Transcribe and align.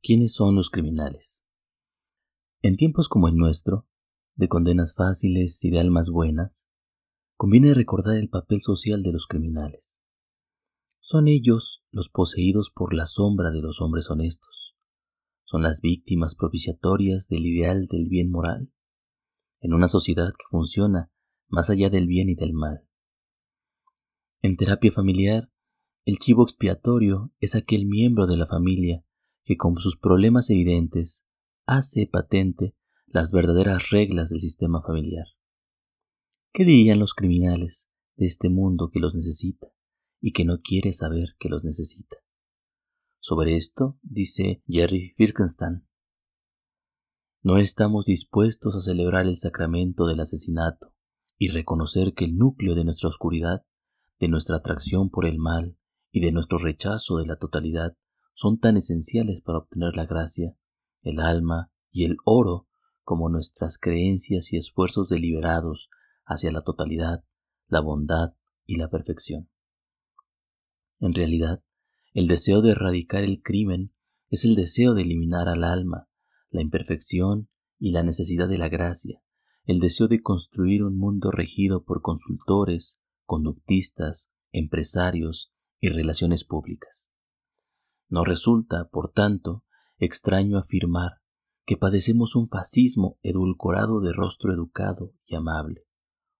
¿Quiénes 0.00 0.32
son 0.32 0.54
los 0.54 0.70
criminales? 0.70 1.44
En 2.62 2.76
tiempos 2.76 3.08
como 3.08 3.26
el 3.26 3.34
nuestro, 3.34 3.88
de 4.36 4.48
condenas 4.48 4.94
fáciles 4.94 5.64
y 5.64 5.70
de 5.70 5.80
almas 5.80 6.08
buenas, 6.08 6.68
conviene 7.36 7.74
recordar 7.74 8.16
el 8.16 8.28
papel 8.28 8.60
social 8.62 9.02
de 9.02 9.10
los 9.10 9.26
criminales. 9.26 10.00
Son 11.00 11.26
ellos 11.26 11.84
los 11.90 12.10
poseídos 12.10 12.70
por 12.70 12.94
la 12.94 13.06
sombra 13.06 13.50
de 13.50 13.60
los 13.60 13.80
hombres 13.80 14.08
honestos. 14.08 14.76
Son 15.44 15.62
las 15.62 15.80
víctimas 15.80 16.36
propiciatorias 16.36 17.26
del 17.26 17.44
ideal 17.46 17.86
del 17.86 18.04
bien 18.08 18.30
moral, 18.30 18.70
en 19.60 19.74
una 19.74 19.88
sociedad 19.88 20.30
que 20.30 20.44
funciona 20.48 21.10
más 21.48 21.70
allá 21.70 21.90
del 21.90 22.06
bien 22.06 22.28
y 22.28 22.36
del 22.36 22.52
mal. 22.52 22.86
En 24.42 24.56
terapia 24.56 24.92
familiar, 24.92 25.50
el 26.04 26.18
chivo 26.18 26.44
expiatorio 26.44 27.32
es 27.40 27.56
aquel 27.56 27.86
miembro 27.86 28.28
de 28.28 28.36
la 28.36 28.46
familia 28.46 29.04
que 29.48 29.56
con 29.56 29.78
sus 29.78 29.96
problemas 29.96 30.50
evidentes 30.50 31.26
hace 31.64 32.06
patente 32.06 32.76
las 33.06 33.32
verdaderas 33.32 33.88
reglas 33.88 34.28
del 34.28 34.40
sistema 34.40 34.82
familiar. 34.82 35.24
¿Qué 36.52 36.66
dirían 36.66 36.98
los 36.98 37.14
criminales 37.14 37.88
de 38.16 38.26
este 38.26 38.50
mundo 38.50 38.90
que 38.92 39.00
los 39.00 39.14
necesita 39.14 39.68
y 40.20 40.32
que 40.32 40.44
no 40.44 40.60
quiere 40.60 40.92
saber 40.92 41.30
que 41.38 41.48
los 41.48 41.64
necesita? 41.64 42.16
Sobre 43.20 43.56
esto 43.56 43.98
dice 44.02 44.62
Jerry 44.66 45.14
Firkenstein. 45.16 45.88
No 47.40 47.56
estamos 47.56 48.04
dispuestos 48.04 48.76
a 48.76 48.82
celebrar 48.82 49.24
el 49.24 49.38
sacramento 49.38 50.06
del 50.06 50.20
asesinato 50.20 50.94
y 51.38 51.48
reconocer 51.48 52.12
que 52.12 52.26
el 52.26 52.36
núcleo 52.36 52.74
de 52.74 52.84
nuestra 52.84 53.08
oscuridad, 53.08 53.64
de 54.20 54.28
nuestra 54.28 54.56
atracción 54.56 55.08
por 55.08 55.24
el 55.24 55.38
mal 55.38 55.78
y 56.12 56.20
de 56.20 56.32
nuestro 56.32 56.58
rechazo 56.58 57.16
de 57.16 57.24
la 57.24 57.36
totalidad 57.36 57.96
son 58.40 58.60
tan 58.60 58.76
esenciales 58.76 59.40
para 59.42 59.58
obtener 59.58 59.96
la 59.96 60.06
gracia, 60.06 60.56
el 61.02 61.18
alma 61.18 61.72
y 61.90 62.04
el 62.04 62.18
oro 62.24 62.68
como 63.02 63.28
nuestras 63.28 63.78
creencias 63.78 64.52
y 64.52 64.56
esfuerzos 64.56 65.08
deliberados 65.08 65.90
hacia 66.24 66.52
la 66.52 66.62
totalidad, 66.62 67.24
la 67.66 67.80
bondad 67.80 68.34
y 68.64 68.76
la 68.76 68.90
perfección. 68.90 69.50
En 71.00 71.14
realidad, 71.14 71.64
el 72.14 72.28
deseo 72.28 72.62
de 72.62 72.70
erradicar 72.70 73.24
el 73.24 73.42
crimen 73.42 73.92
es 74.30 74.44
el 74.44 74.54
deseo 74.54 74.94
de 74.94 75.02
eliminar 75.02 75.48
al 75.48 75.64
alma, 75.64 76.08
la 76.50 76.62
imperfección 76.62 77.50
y 77.76 77.90
la 77.90 78.04
necesidad 78.04 78.48
de 78.48 78.58
la 78.58 78.68
gracia, 78.68 79.20
el 79.64 79.80
deseo 79.80 80.06
de 80.06 80.22
construir 80.22 80.84
un 80.84 80.96
mundo 80.96 81.32
regido 81.32 81.82
por 81.82 82.02
consultores, 82.02 83.00
conductistas, 83.24 84.30
empresarios 84.52 85.52
y 85.80 85.88
relaciones 85.88 86.44
públicas. 86.44 87.12
No 88.08 88.24
resulta, 88.24 88.88
por 88.88 89.12
tanto, 89.12 89.64
extraño 89.98 90.58
afirmar 90.58 91.20
que 91.66 91.76
padecemos 91.76 92.34
un 92.34 92.48
fascismo 92.48 93.18
edulcorado 93.22 94.00
de 94.00 94.12
rostro 94.12 94.54
educado 94.54 95.12
y 95.26 95.34
amable, 95.34 95.84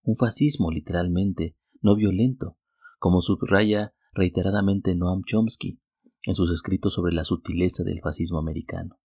un 0.03 0.17
fascismo 0.17 0.71
literalmente 0.71 1.57
no 1.83 1.95
violento, 1.97 2.57
como 2.99 3.21
subraya 3.21 3.95
reiteradamente 4.13 4.95
Noam 4.95 5.23
Chomsky 5.23 5.81
en 6.23 6.35
sus 6.35 6.51
escritos 6.51 6.95
sobre 6.95 7.13
la 7.13 7.25
sutileza 7.25 7.85
del 7.85 8.01
fascismo 8.01 8.39
americano. 8.39 8.99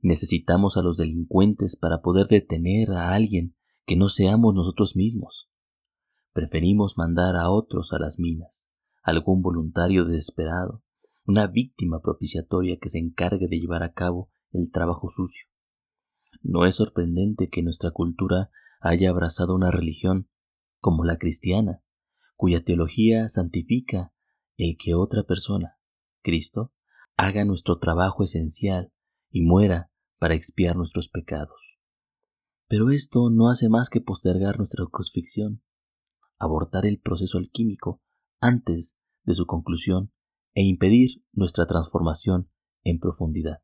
Necesitamos 0.00 0.76
a 0.76 0.82
los 0.82 0.96
delincuentes 0.96 1.76
para 1.76 2.00
poder 2.00 2.26
detener 2.26 2.90
a 2.92 3.12
alguien 3.12 3.54
que 3.84 3.96
no 3.96 4.08
seamos 4.08 4.54
nosotros 4.54 4.96
mismos. 4.96 5.50
Preferimos 6.32 6.96
mandar 6.96 7.36
a 7.36 7.50
otros 7.50 7.92
a 7.92 7.98
las 7.98 8.18
minas, 8.18 8.70
algún 9.02 9.42
voluntario 9.42 10.04
desesperado, 10.04 10.82
una 11.24 11.46
víctima 11.46 12.00
propiciatoria 12.00 12.78
que 12.80 12.88
se 12.88 12.98
encargue 12.98 13.46
de 13.48 13.58
llevar 13.60 13.82
a 13.82 13.92
cabo 13.92 14.30
el 14.52 14.70
trabajo 14.70 15.08
sucio. 15.08 15.46
No 16.42 16.66
es 16.66 16.76
sorprendente 16.76 17.48
que 17.48 17.62
nuestra 17.62 17.90
cultura 17.90 18.50
haya 18.80 19.10
abrazado 19.10 19.54
una 19.54 19.70
religión 19.70 20.28
como 20.80 21.04
la 21.04 21.16
cristiana, 21.16 21.82
cuya 22.34 22.64
teología 22.64 23.28
santifica 23.28 24.12
el 24.56 24.76
que 24.76 24.94
otra 24.94 25.22
persona, 25.22 25.78
Cristo, 26.22 26.72
haga 27.16 27.44
nuestro 27.44 27.78
trabajo 27.78 28.24
esencial 28.24 28.92
y 29.30 29.42
muera 29.42 29.90
para 30.18 30.34
expiar 30.34 30.76
nuestros 30.76 31.08
pecados. 31.08 31.78
Pero 32.66 32.90
esto 32.90 33.30
no 33.30 33.48
hace 33.48 33.68
más 33.68 33.90
que 33.90 34.00
postergar 34.00 34.58
nuestra 34.58 34.84
crucifixión, 34.90 35.62
abortar 36.38 36.86
el 36.86 36.98
proceso 36.98 37.38
alquímico 37.38 38.02
antes 38.40 38.98
de 39.24 39.34
su 39.34 39.46
conclusión 39.46 40.12
e 40.54 40.62
impedir 40.62 41.22
nuestra 41.32 41.66
transformación 41.66 42.50
en 42.84 42.98
profundidad. 42.98 43.58